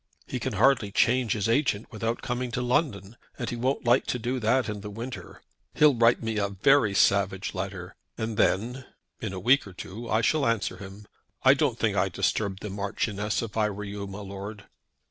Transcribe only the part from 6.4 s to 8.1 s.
very savage letter,